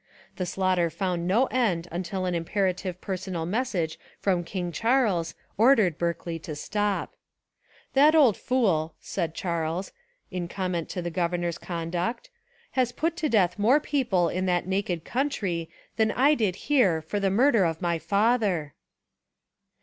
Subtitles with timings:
[0.37, 6.39] The slaughter found no end until an Imperative personal message from King Charles ordered Berkeley
[6.39, 7.13] to stop.
[7.93, 9.91] "That old fool," said Charles,
[10.31, 12.31] In comment on the gov ernor's conduct,
[12.71, 17.19] "has put to death more people In that naked country than I did here for
[17.19, 18.73] the murder of my father."